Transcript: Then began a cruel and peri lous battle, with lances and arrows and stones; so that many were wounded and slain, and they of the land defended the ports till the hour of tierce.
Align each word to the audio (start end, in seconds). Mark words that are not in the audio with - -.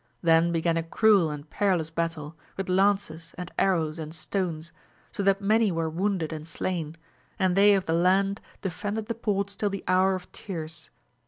Then 0.23 0.51
began 0.51 0.77
a 0.77 0.81
cruel 0.81 1.29
and 1.29 1.47
peri 1.47 1.77
lous 1.77 1.91
battle, 1.91 2.35
with 2.57 2.67
lances 2.69 3.35
and 3.37 3.51
arrows 3.59 3.99
and 3.99 4.15
stones; 4.15 4.71
so 5.11 5.21
that 5.21 5.43
many 5.43 5.71
were 5.71 5.91
wounded 5.91 6.33
and 6.33 6.47
slain, 6.47 6.95
and 7.37 7.55
they 7.55 7.75
of 7.75 7.85
the 7.85 7.93
land 7.93 8.41
defended 8.63 9.05
the 9.05 9.13
ports 9.13 9.55
till 9.55 9.69
the 9.69 9.83
hour 9.87 10.15
of 10.15 10.31
tierce. 10.31 10.89